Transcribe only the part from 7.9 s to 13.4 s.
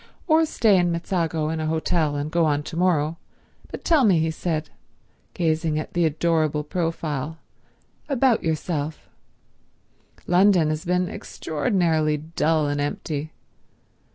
"about yourself. London has been extraordinarily dull and empty.